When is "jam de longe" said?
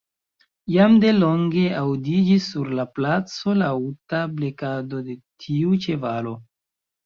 0.75-1.65